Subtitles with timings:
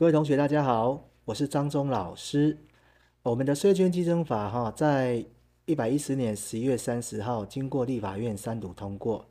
[0.00, 2.56] 各位同学，大家好，我是张忠老师。
[3.22, 5.22] 我们的税捐稽征法哈，在
[5.66, 9.22] 一百一十年十一月三十号经过立法院三读通过，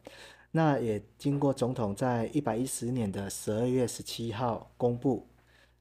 [0.51, 5.25] 那也经过总统在一百一十年的十二月十七号公布，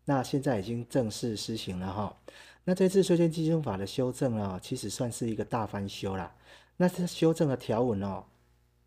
[0.06, 2.16] 那现在已经正式施行了哈。
[2.64, 6.34] 那这次税捐稽征法的修正啊，其实算是一个大翻修啦。
[6.78, 8.24] 那这修正的条文哦，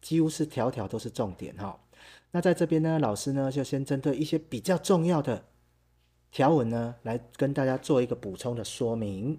[0.02, 1.80] 几乎是条条都是重点哈。
[2.32, 5.44] 那在这边呢，老师呢就先针对一些比较重要的。
[6.32, 9.38] 条文呢，来跟大家做一个补充的说明。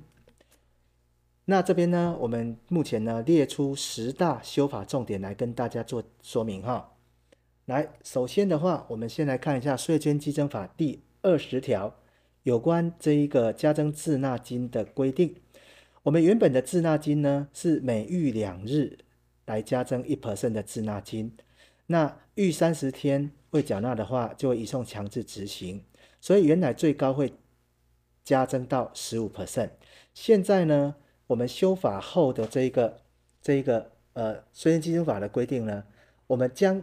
[1.47, 6.93] 那这边呢，我们目前呢列出十大修法重点来跟大家做说明哈。
[7.65, 11.97] 来，首先的话，我们先来看一下《税捐稽征法》第二十条
[12.43, 15.35] 有关这一个加征滞纳金的规定。
[16.03, 18.99] 我们原本的滞纳金呢是每逾两日
[19.47, 21.37] 来加征一 percent 的滞纳金，
[21.87, 25.83] 那逾三十天未缴纳的话，就会移送强制执行。
[26.23, 27.35] 所以原来最高会
[28.25, 29.71] 加增到十五 percent，
[30.15, 30.95] 现在呢，
[31.27, 33.01] 我们修法后的这一个
[33.43, 35.83] 这一个呃税捐稽征法的规定呢，
[36.29, 36.81] 我们将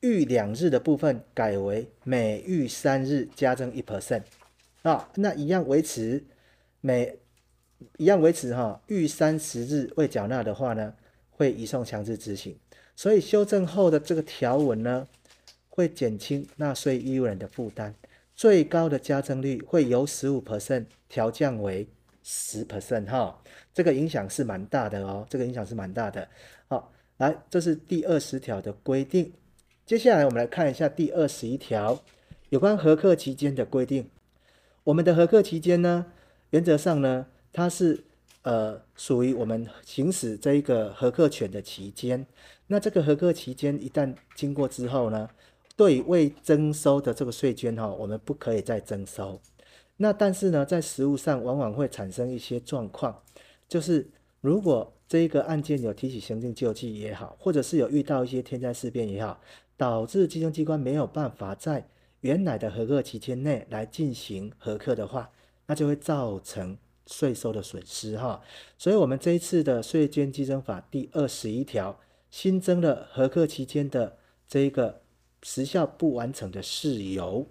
[0.00, 4.22] 逾两日的部分改为每逾三日加增一 percent
[4.80, 6.24] 啊，那一样维持
[6.80, 7.18] 每
[7.98, 10.94] 一样维持哈，逾三十日未缴纳的话呢，
[11.28, 12.58] 会移送强制执行。
[12.96, 15.06] 所以修正后的这个条文呢，
[15.68, 17.94] 会减轻纳税义务人的负担。
[18.34, 21.88] 最高的加征率会由十五 percent 调降为
[22.22, 23.40] 十 percent 哈，
[23.72, 26.28] 这个影响是蛮大的哦，这个影响是蛮大的。
[26.68, 29.32] 好，来，这是第二十条的规定。
[29.86, 32.02] 接下来我们来看一下第二十一条
[32.48, 34.08] 有关核课期间的规定。
[34.84, 36.06] 我们的核课期间呢，
[36.50, 38.04] 原则上呢，它是
[38.42, 42.26] 呃属于我们行使这一个核课权的期间。
[42.66, 45.28] 那这个核课期间一旦经过之后呢，
[45.76, 49.40] 对未征收的这个税捐哈，我们不可以再征收。
[49.96, 53.22] 那但是呢，在实务上往往会产生一些状况，
[53.68, 54.08] 就是
[54.40, 59.40] 如果这一个案件有提起行政救济也好，或者是有遇到一些天灾事变也好，
[59.76, 61.88] 导致稽征机关没有办法在
[62.20, 65.30] 原来的核课期间内来进行核课的话，
[65.66, 68.40] 那就会造成税收的损失哈。
[68.78, 75.03] 所以，我们这一次的税捐稽征法第二十一条新增了核课期间的这一个。
[75.44, 77.46] 时效不完成的事由，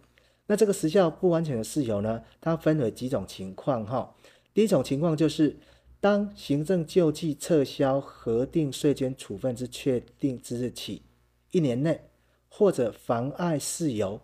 [0.47, 4.15] 那这个时效不完成的事由呢，它分为几种情况哈。
[4.51, 5.55] 第一种情况就是，
[5.99, 11.03] 当行政救济撤销核定税捐处分之确定之日起
[11.51, 12.01] 一年内，
[12.49, 14.19] 或者妨碍事由，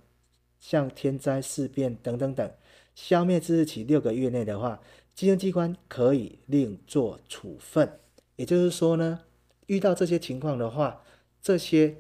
[0.60, 2.52] 像天灾事变等等等，
[2.96, 4.82] 消灭之日起六个月内的话，
[5.14, 8.00] 稽征机关可以另作处分。
[8.36, 9.20] 也就是说呢，
[9.68, 11.04] 遇到这些情况的话，
[11.40, 11.98] 这些。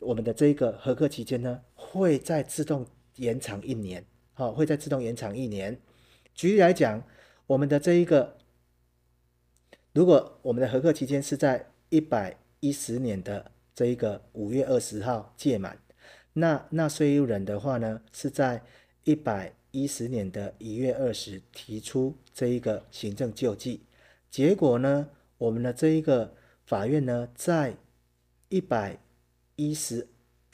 [0.00, 2.86] 我们的这个核课期间呢，会再自动
[3.16, 5.80] 延长一年，好，会再自动延长一年。
[6.34, 7.02] 举例来讲，
[7.46, 8.38] 我们的这一个，
[9.92, 15.80] 如果我们的核课期间是在一百一十年的这一个五月二十号届满，
[16.34, 18.62] 那纳税义务人的话呢，是在
[19.02, 23.82] 一百一十年的一月二十提出这一个行政救济，
[24.30, 25.08] 结果呢，
[25.38, 27.76] 我们的这一个法院呢，在
[28.48, 28.98] 一百
[29.58, 30.06] 一十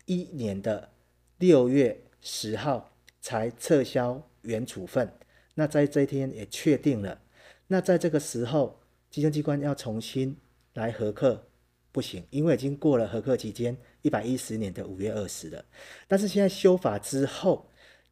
[0.07, 0.91] 一年的
[1.37, 5.13] 六月十号才撤销原处分，
[5.55, 7.21] 那在这一天也确定了。
[7.67, 10.35] 那在这个时候，行政机关要重新
[10.73, 11.47] 来核课
[11.93, 15.63] 不行，因为已经过了核课期间一百一十年的五月二十了。
[16.09, 17.69] 但是现在修法之后，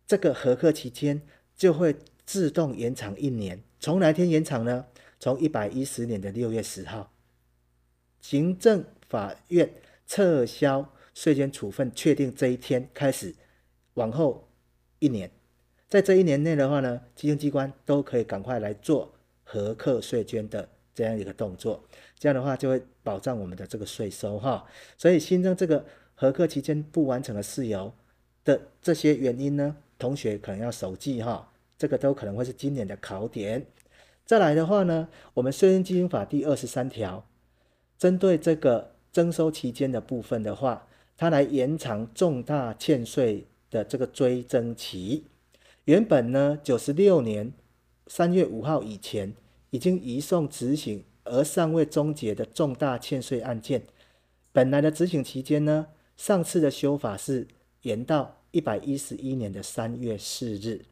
[0.06, 1.22] 这个核课期间
[1.56, 3.62] 就会自动延长一年。
[3.80, 4.84] 从哪天延长呢？
[5.18, 7.14] 从一百一十年的六月十号，
[8.20, 9.72] 行政法院。
[10.14, 13.34] 撤销税捐处分确定这一天开始，
[13.94, 14.46] 往后
[14.98, 15.30] 一年，
[15.88, 21.82] 在这一年内的话呢，稽征机关都可以赶快来做核课税捐的这样一个动作，
[22.18, 24.66] 这样的话就会保障我们的这个税收哈。
[24.98, 25.82] 所以新增这个
[26.14, 27.90] 核课期间不完成的事由
[28.44, 33.64] 的这些原因呢，同学可能要熟记哈，这个都可能会是今年的考点。
[34.26, 37.26] 再来的话呢，我们税捐稽征法第二十三条
[37.96, 38.91] 针对这个。
[39.12, 45.24] 征收期间的部分的话，它来延长重大欠税的这个追征期。
[45.84, 47.52] 原本呢，九十六年
[48.06, 49.34] 三月五号以前
[49.70, 53.82] 已经移送执行而尚未终结的重大欠税案件，
[54.52, 57.46] 本来的执行期间呢，上次的修法是
[57.82, 60.84] 延到一百一十一年的三月四日，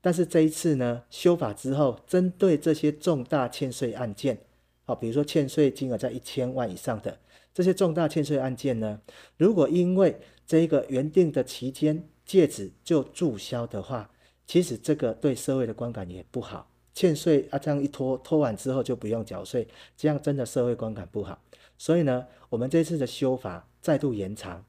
[0.00, 4.38] 但是这一次呢，修法之后，针对这些重大欠税案件，
[4.84, 7.18] 好，比如说欠税金额在一千万以上的。
[7.54, 9.00] 这些重大欠税案件呢，
[9.36, 14.10] 如果因为这个原定的期间届止就注销的话，
[14.46, 16.68] 其实这个对社会的观感也不好。
[16.94, 19.66] 欠税啊，这样一拖拖完之后就不用缴税，
[19.96, 21.42] 这样真的社会观感不好。
[21.78, 24.64] 所以呢，我们这次的修法再度延长，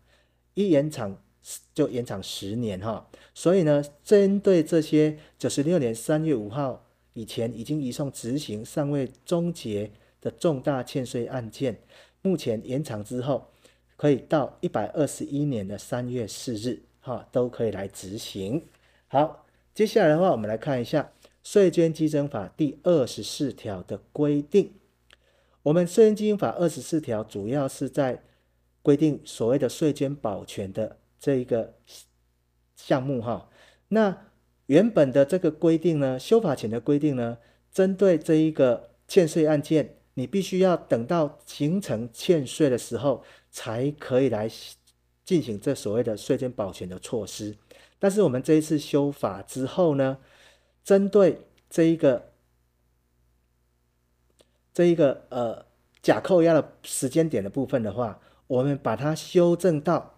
[0.53, 1.21] 一延长
[1.74, 3.09] 就延长十年哈。
[3.33, 9.91] 所以呢，针对这些九十六年三月五号以前已经移送执行尚未终结
[10.21, 11.81] 的重大欠税案件，
[12.24, 13.52] 目前延长之后，
[13.96, 18.66] 可以到一百二十一年的三月四日哈，都可以来执行。
[19.08, 21.12] 好，接下来的话，我们来看一下。
[21.44, 24.75] 税捐稽征法第二十四条的规定，
[25.64, 28.24] 我们税捐稽征法二十四条主要是在
[28.81, 31.74] 规定所谓的税捐保全的这一个
[32.78, 33.50] 项目哈。
[33.90, 34.30] 那
[34.68, 37.38] 原本的这个规定呢，修法前的规定呢，
[37.70, 44.50] 针对这一个欠税案件，你必须要等到形成欠税的时候，才可以来
[45.25, 47.57] 进行这所谓的税捐保全的措施。
[47.98, 50.18] 但是我们这一次修法之后呢，
[50.83, 52.33] 针对这一个
[54.74, 55.65] 这一个呃
[56.01, 60.18] 假扣押的时间点的部分的话，我们把它修正到，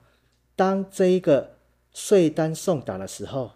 [0.56, 1.58] 当这一个
[1.94, 3.52] 税单送达的时候，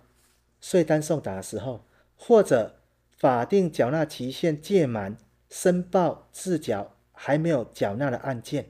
[0.62, 1.84] 税单送达的时候，
[2.16, 2.76] 或者
[3.18, 5.18] 法定缴纳期限届满，
[5.50, 8.70] 申报滞缴还没有缴纳的案件，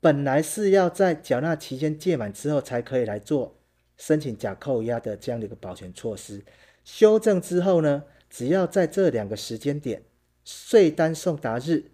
[0.00, 3.58] 本来是要在缴纳期限届满之后才可以来做
[3.96, 6.44] 申请假扣押的这样的一个保全措施。
[6.84, 10.02] 修正之后呢，只要在这两个时间点，
[10.44, 11.90] 税单送达日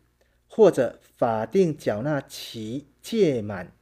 [0.46, 3.72] 或者法定缴纳期届满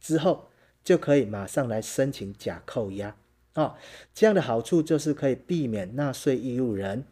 [0.00, 0.48] 之后，
[0.84, 3.16] 就可以马上来申请假扣押
[3.54, 3.76] 啊、
[4.14, 7.04] 这样的好处就是可以避免纳税义务人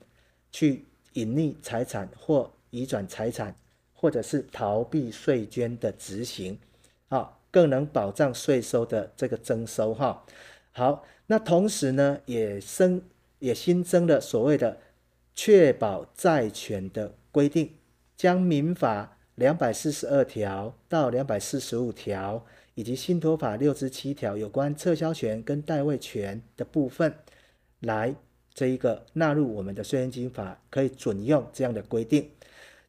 [0.51, 3.55] 去隐匿财产或移转财产，
[3.93, 6.59] 或者是逃避税捐的执行
[7.09, 10.25] 啊、更能保障税收的这个征收哈。
[10.73, 13.03] 好，那同时呢，也增
[13.41, 14.79] 也新增了所谓的
[15.35, 17.75] 确保债权的规定，
[18.17, 27.15] 将民法两百四十二条到两百四十五条，以及信托法六十七条有关撤销权跟代位权的部分，
[27.81, 28.15] 来
[28.53, 32.31] 这一个纳入我们的税捐稽征法，可以准用这样的规定。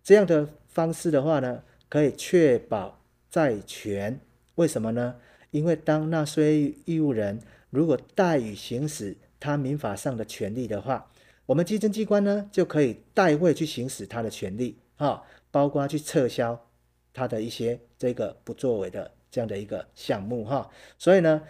[0.03, 2.99] 这样的方式的话呢，可以确保
[3.29, 4.19] 债权。
[4.55, 5.15] 为什么呢？
[5.51, 11.11] 因为当纳税义务人如果怠于行使他民法上的权利的话，
[11.45, 16.67] 我们稽征机关呢就可以代位去行使他的权利，哈，包括去撤销
[17.13, 20.69] 他的一些这个不作为的这样的一个项目，哈。
[20.97, 21.41] 所以呢，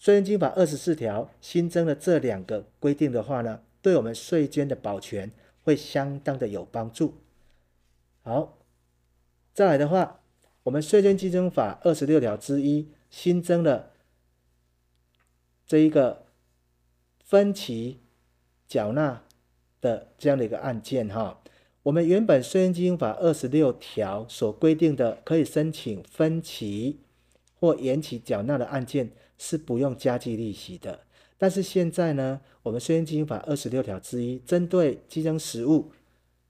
[0.00, 5.30] 税捐稽征法二十四条新增了这两个规定的话呢，对我们税捐的保全
[5.62, 7.18] 会相当的有帮助。
[8.22, 8.58] 好，
[9.52, 10.20] 再来的话，
[10.62, 13.90] 我们税捐稽征法二十六条之一新增了。
[15.66, 16.24] 这一个
[17.22, 18.00] 分期
[18.66, 19.22] 缴纳
[19.82, 21.42] 的这样的一个案件哈，
[21.82, 27.00] 我们原本税捐稽征法二十六条所规定的可以申请分期
[27.54, 31.00] 或延期缴纳的案件是不用加计利息的，
[31.38, 35.90] 但是现在呢，我们税捐稽征法二十六条之一针对稽征实务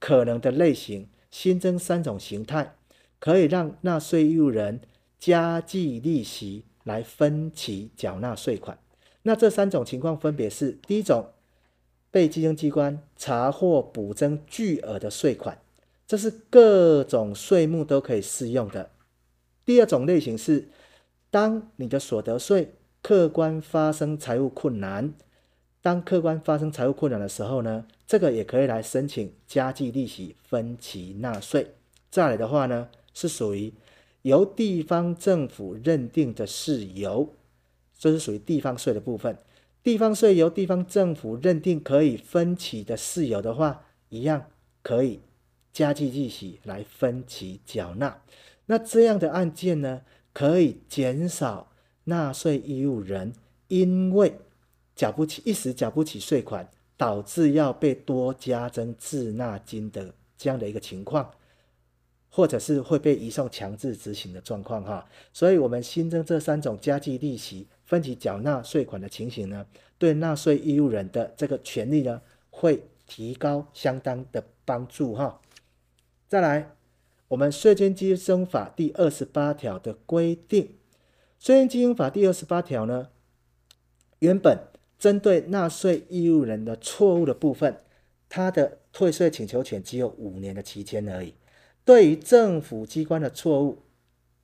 [0.01, 2.75] 可能的类型新增三种形态，
[3.21, 4.81] 可以让纳税义务人
[5.21, 8.77] 加计利息来分期缴纳税款。
[9.23, 11.29] 那这三种情况分别是：第一种，
[12.11, 15.57] 被稽征机关查获补征巨额的税款，
[16.09, 18.91] 这是各种税目都可以适用的；
[19.65, 20.69] 第二种类型是，
[21.31, 25.15] 当你的所得税客观发生财务困难，
[25.81, 31.75] 当客观发生财务困难的时候呢，这个也可以来申请加计利息分期纳税。
[32.11, 33.73] 再来的话呢，是属于
[34.23, 37.33] 由地方政府认定的事由。
[37.99, 39.37] 这是属于地方税的部分，
[39.83, 44.47] 地方税由地方政府认定可以分期的事由的话，一样
[44.83, 45.21] 可以
[45.73, 48.23] 加计利息来分期缴纳。
[48.67, 50.03] 那这样的案件呢，
[50.33, 51.70] 可以减少
[52.05, 53.33] 纳税义务人
[53.69, 54.35] 因为
[54.95, 61.31] 缴不起一时缴不起税款，导致要被多加征滞纳金的这样的一个情况。
[62.33, 69.67] 或者是会被移送强制执行的状况哈，所以我们新增这三种加计利息分期缴纳税款的情形呢，
[69.99, 75.41] 对纳税义务人的这个权利呢，会提高相当的帮助哈。
[76.29, 76.77] 再来，
[77.27, 80.77] 我们税捐稽征法第二十八条的规定，
[81.43, 83.09] 税捐稽征法第二十八条呢，
[84.19, 84.59] 原本
[84.99, 87.79] 针对纳税义务人的错误的部分，
[88.29, 91.33] 他的退税请求权只有五年的期间而已。
[91.83, 93.79] 对于政府机关的错误，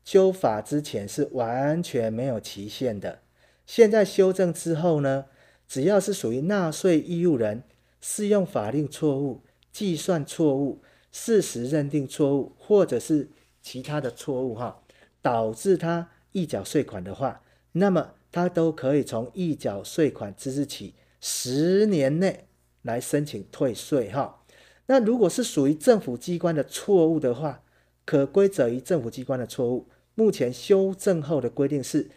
[0.07, 3.21] 修法之前是完全没有期限的。
[3.67, 5.26] 现在修正之后呢，
[5.69, 7.65] 只要是属于纳税义务人
[8.00, 10.81] 适用法令错误、计算错误、
[11.12, 13.29] 事实认定错误，或者是
[13.61, 14.83] 其他的错误哈，
[15.21, 17.40] 导致他预缴税款的话，
[17.73, 22.47] 那么他都可以从预缴税款之日起十年内
[22.83, 24.43] 来申请退税哈。
[24.85, 27.62] 那如果是属于政府机关的错误的话，
[28.05, 29.88] 可归责于政府机关的错误。
[30.14, 32.11] 目前修正后的规定是，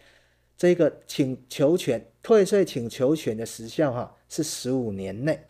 [0.56, 5.46] 这个请求权退税请求权的时效哈是十五年内，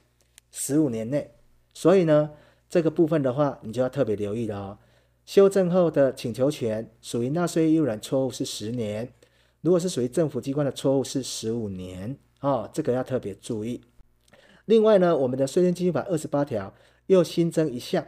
[0.52, 1.32] 十五年内。
[1.74, 2.30] 所以呢，
[2.68, 4.78] 这个部分的话，你就要特别留意了哦。
[5.30, 9.14] 修正后的请求权属于纳税义务人错误是十年，
[9.60, 13.80] 如果是属于政府机关的错误是十五年哦，这个要特别注意。
[14.64, 16.74] 另外呢，我们的税捐基金法二十八条。
[17.06, 18.04] 又新增一项，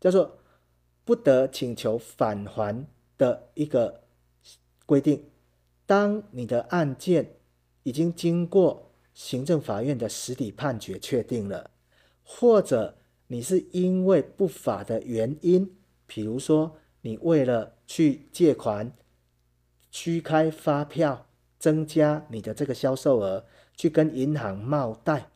[0.00, 0.38] 叫做
[1.04, 2.84] 不得请求返还
[3.16, 4.02] 的一个
[4.84, 5.26] 规定。
[5.86, 7.36] 当你的案件
[7.84, 11.70] 已经经过行政法院的实体判决确定了，
[12.24, 12.96] 或者
[13.28, 18.92] 你是因为不法的原因，比如说你为了去借款、
[19.90, 21.26] 虚开发票、
[21.58, 23.44] 增加你的这个销售额，
[23.76, 25.28] 去跟银行冒贷，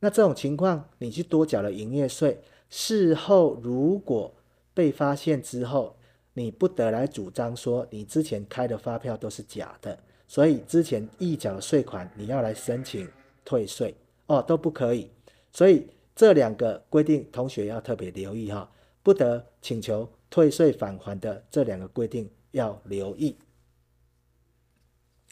[0.00, 2.40] 那这种情况你去多缴了营业税。
[2.68, 4.34] 事后如果
[4.74, 5.96] 被发现之后，
[6.34, 13.08] 你不得来主张说你之前开的发票都是假的，所以之前预缴的税款你要来申请
[13.44, 13.94] 退税
[14.26, 15.10] 哦，都不可以。
[15.52, 18.70] 所以这两个规定，同学要特别留意哈，
[19.02, 23.36] 不得请求退税返还的这两个规定要留意。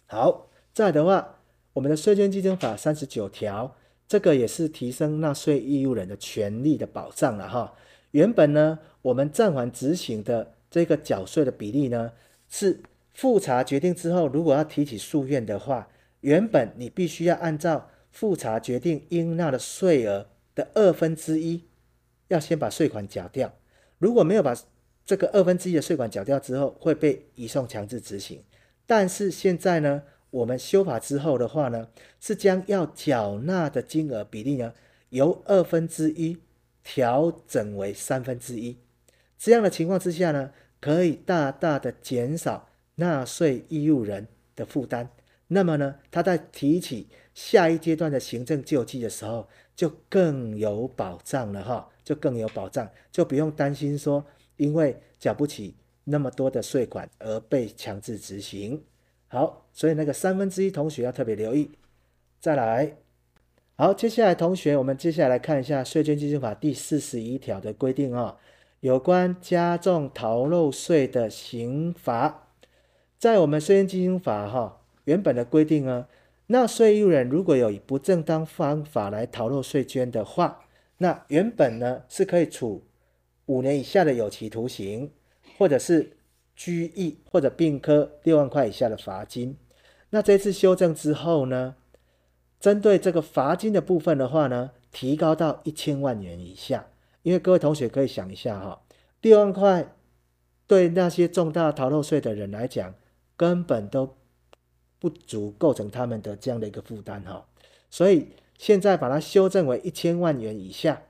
[0.06, 1.40] 好，再来的话，
[1.72, 3.76] 我们的税捐稽征法三十九条。
[4.06, 7.74] 这个也是提升纳税义务人的权利的保障了哈。
[8.10, 12.12] 原本呢，我们暂缓执行的这个缴税的比例呢，
[12.46, 12.82] 是
[13.14, 15.88] 复查决定之后，如果要提起诉愿的话，
[16.20, 21.64] 原本你必须要按照复查决定应纳的税额的二分之一，
[22.28, 23.54] 要先把税款缴掉。
[23.98, 24.54] 如果没有把
[25.06, 28.42] 这个二分之一的税款缴掉之后，会被移送强制执行。
[28.86, 31.88] 但是现在呢，我们修法之后的话呢，
[32.20, 34.72] 是将要缴纳的金额比例呢，
[35.10, 36.38] 由二分之一
[36.82, 38.76] 调整为三分之一。
[39.38, 45.10] 这样的情况之下呢，可以大大的减少纳税义务人的负担。
[45.48, 49.46] 那么呢，他在提起下一阶段的行政救济的时候，
[49.76, 54.24] 就更有保障了哈，就更有保障，就不用担心说
[54.56, 58.82] 因为缴不起那么多的税款而被强制执行。
[59.28, 61.70] 好，所以那个三分之一同学要特别留意。
[62.38, 62.96] 再来，
[63.76, 68.36] 好，接下来同学，我们接下来看一下《税捐稽征法》第四十一条的规定哦，
[68.80, 72.48] 有关加重逃漏税的刑罚。
[73.18, 76.06] 在我们《税捐稽征法》哈原本的规定呢，
[76.48, 80.66] 纳税义务人如果有以不正当方法来逃漏税捐的话，
[80.98, 82.84] 那原本呢是可以处
[83.46, 85.10] 五年以下的有期徒刑，
[85.58, 86.16] 或者是。
[86.56, 89.56] 拘役或者并科六万块以下的罚金，
[90.10, 91.74] 那这次修正之后呢，
[92.60, 96.86] 针对这个罚金的部分的话呢，提高到一千万元以下。
[97.22, 98.84] 因为各位同学可以想一下哈，
[99.20, 99.96] 六万块
[100.68, 102.94] 对那些重大逃漏税的人来讲，
[103.36, 104.16] 根本都
[105.00, 107.48] 不足构成他们的这样的一个负担哈。
[107.90, 111.02] 所以现在把它修正为一千万元以下，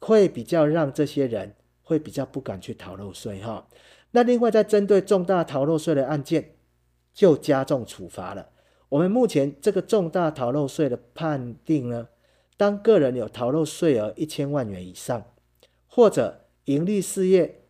[0.00, 3.66] 会比较让这些人会比较不敢去逃漏税哈。
[4.12, 6.56] 那另外，在针对重大逃漏税的案件，
[7.14, 8.50] 就加重处罚了。
[8.90, 12.08] 我们目前这个重大逃漏税的判定呢，
[12.58, 15.24] 当个人有逃漏税额一千万元以上，
[15.86, 17.62] 或者营利事业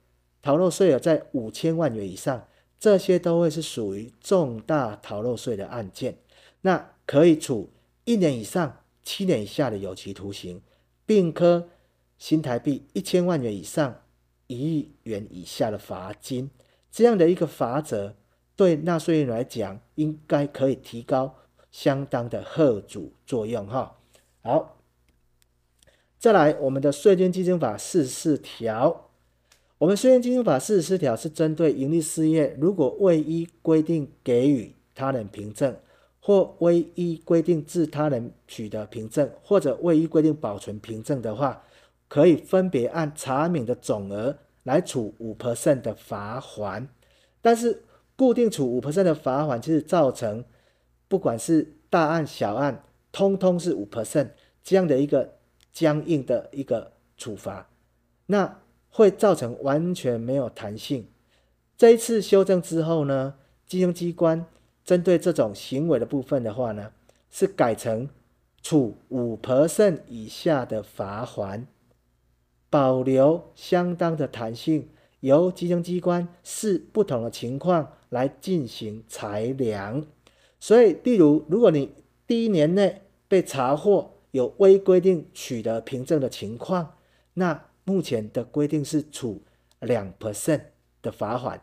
[0.43, 2.49] 逃漏税额在五千万元以上，
[2.81, 6.19] 这些都会是属于重大逃漏税的案件，
[6.63, 7.71] 那可以处
[8.05, 10.61] 一年以上七年以下的有期徒刑，
[11.07, 11.69] 并科
[12.19, 14.02] 新台币一千万元以上。
[14.47, 16.51] 一亿元以下的罚金，
[16.91, 18.15] 这样的一个罚则，
[18.55, 21.35] 对纳税人来讲，应该可以提高
[21.71, 23.97] 相当的贺阻作用哈。
[24.43, 24.77] 好，
[26.19, 29.09] 再来我们的税捐稽征法四十四条，
[29.79, 35.77] 我们税捐稽征法四十四条是针对营利事业，如果未依规定给予他人凭证，
[36.21, 41.65] 或未依规定自他人取得凭证，或者未依规定保存凭证的话。
[42.13, 46.87] 可以分别按查明的总额来处五 percent 的罚锾，
[47.41, 47.85] 但是
[48.17, 50.45] 固定处五 percent 的罚锾，其实造成
[51.09, 54.29] 不管是大案小案，通通是五 percent
[54.63, 55.39] 这样的一个
[55.73, 57.71] 僵硬的一个处罚，
[58.27, 61.09] 那会造成完全没有弹性。
[61.79, 64.45] 这一次修正之后呢，稽征机关
[64.85, 66.93] 针对这种行为的部分的话呢，
[67.31, 68.11] 是改成
[68.61, 71.65] 处五 percent 以下的罚锾，
[72.73, 74.89] 保留相当的弹性，
[75.21, 80.03] 由稽征机关视不同的情况来进行裁量。
[80.59, 81.93] 所以，例如，如果你
[82.27, 86.95] 第一年内被查获有未规定取得凭证的情况，
[87.35, 89.43] 那目前的规定是处
[89.81, 90.63] 两 percent
[91.03, 91.63] 的罚款，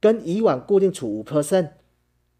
[0.00, 1.70] 跟以往固定处五 percent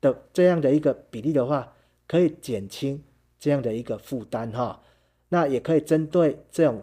[0.01, 1.75] 的这样的一个比例的话，
[2.09, 3.05] 可以减轻。
[3.39, 4.83] 这样的一个负担哈，
[5.29, 6.83] 那也可以针对这种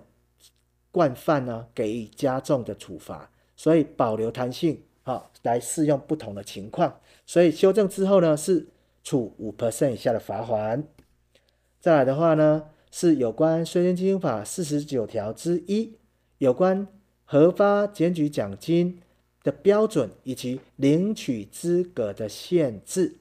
[0.96, 7.02] 惯犯呢，给予加重的处罚，所以保留弹性哈，来适用不同的情况。
[7.26, 8.66] 所以修正之后呢，是
[9.04, 10.84] 处五 percent 以下的罚锾。
[11.82, 15.98] 再来的话呢，是有关《税捐稽征法》四十九条之一，
[16.38, 16.88] 有关
[17.26, 19.02] 核发检举奖金
[19.44, 23.18] 的标准以及领取资格的限制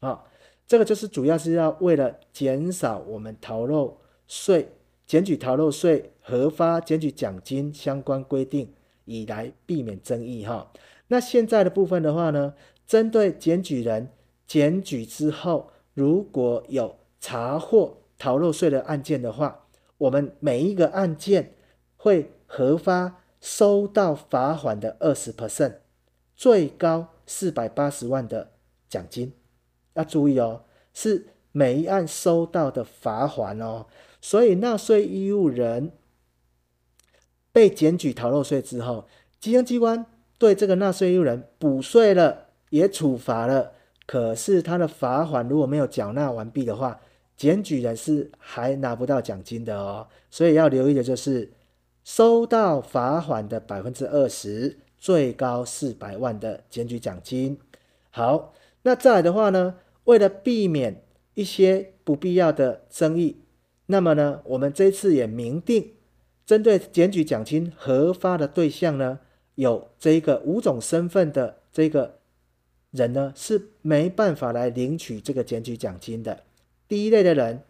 [0.00, 0.24] 啊。
[0.66, 4.72] 这个就是主要是要为了减少我们逃漏税、
[5.06, 8.72] 检举逃漏税、核发检举奖金相关规定，
[9.04, 10.72] 以来避免争议哈。
[11.08, 12.54] 那现在的部分的话呢，
[12.86, 14.08] 针对检举人
[14.46, 19.66] 检举之后，如果有查获逃漏税的案件的话，
[19.98, 21.54] 我们每一个案件
[21.96, 25.74] 会核发收到罚款的二十 percent，
[26.34, 28.52] 最高四百八十万的
[28.88, 29.32] 奖金。
[29.94, 30.64] 要注意哦，
[30.94, 33.86] 是每一案收到的罚款哦，
[34.20, 35.92] 所以纳税义务人
[37.52, 39.06] 被检举逃漏税之后，
[39.38, 40.06] 稽征机关
[40.38, 43.72] 对这个纳税义务人补税了，也处罚了，
[44.06, 47.00] 可是他的罚款如果没有缴纳完毕的话，
[47.36, 51.52] 检举人是还拿不到奖金的哦，所以要留意的就是
[52.02, 57.58] 收到罚款的百分之二十，最高四百万的检举奖金。
[58.10, 58.54] 好。
[58.84, 63.36] 那再来的话呢，为了避免一些不必要的争议，
[63.86, 65.92] 那么呢，我们这次也明定，
[66.44, 69.20] 针对检举奖金核发的对象呢，
[69.54, 72.18] 有这个五种身份的这个
[72.90, 76.42] 人呢，是没办法来领取这个检举奖金的。
[76.88, 77.62] 第一类的人，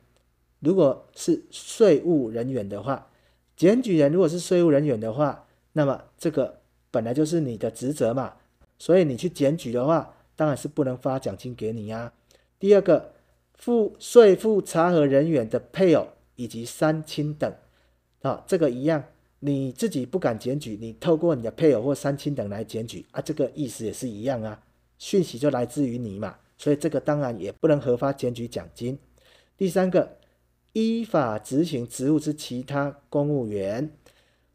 [0.61, 3.11] 如果是税务人员的话，
[3.57, 8.35] 检举人如果是税务人员的话，那么这个本来就是你的职责嘛，
[8.79, 10.15] 所以你去检举的话。
[10.35, 12.13] 当然是不能发奖金给你呀、啊。
[12.59, 13.13] 第二个，
[13.55, 17.53] 负税负查核人员的配偶以及三亲等，
[18.23, 19.05] 啊，这个一样，
[19.41, 24.63] 你自己不敢检举，你透过你的配偶或三亲等来检举啊，这个意思也是一样啊，
[24.99, 28.99] 讯息就来自于你嘛，所以这个当然也不能核发检举奖金。
[29.57, 30.17] 第三个，
[30.73, 33.91] 依法执行职务之其他公务员，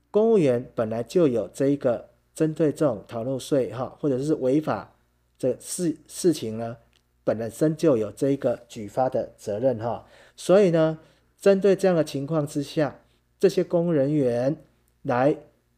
[0.09, 4.93] 公务员本来就有这一个针对这种逃漏税哈，或者是违法。
[5.39, 6.77] 这事事情呢，
[7.23, 10.03] 本身就有这一个举发的责任哈，
[10.35, 10.97] 所以呢，
[11.39, 13.01] 针对这样的情况之下，
[13.39, 14.55] 这些公务人员
[15.03, 15.35] 来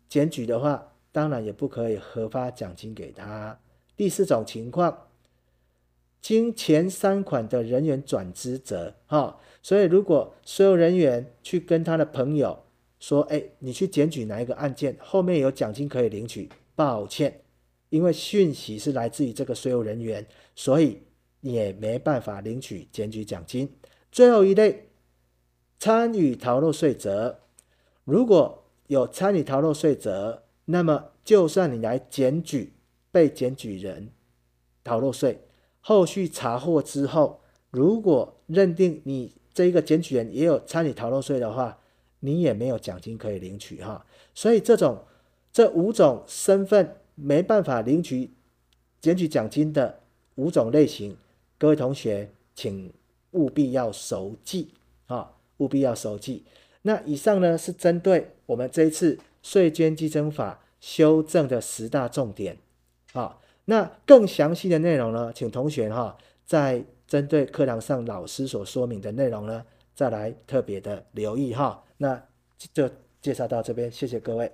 [0.08, 3.60] 检举的话，当然也不可以核发奖金给他。
[3.96, 5.08] 第四种情况，
[6.22, 12.64] 经前三款的人员转支责哈，所以如果所有人员去跟他的朋友
[13.00, 17.42] 说，哎，你去检举哪一个案件，后面有奖金可以领取，抱歉。
[17.90, 20.24] 因为讯息是来自于这个税务人员，
[20.56, 21.02] 所以
[21.42, 23.68] 也没办法领取检举奖金。
[24.12, 24.90] 最后一类，
[25.80, 27.40] 参与逃漏税责，
[28.10, 32.74] 如果有参与逃漏税者，那么就算你来检举
[33.12, 34.10] 被检举人
[34.84, 35.48] 逃漏税，
[35.80, 41.78] 后续查获之后，如果认定你这一个检举人也有参与逃漏税的话，
[42.20, 44.06] 你也没有奖金可以领取哈。
[44.34, 45.06] 所以这种
[45.54, 46.96] 这五种身份。
[47.22, 48.32] 没办法领取
[49.02, 50.00] 检举奖金的
[50.36, 51.18] 五种类型，
[51.58, 52.94] 各位同学请
[53.32, 54.70] 务必要熟记
[55.08, 56.46] 啊，务必要熟记。
[56.84, 62.58] 那以上呢是针对我们这一次税捐稽征法修正的十大重点
[63.14, 63.38] 啊。
[63.66, 69.64] 那更详细的内容呢，请同学哈在针对课堂上老师所说明的内容呢，
[69.94, 71.84] 再来特别的留意哈。
[71.98, 72.24] 那
[72.74, 72.90] 就
[73.22, 74.52] 介绍到这边，谢谢各位。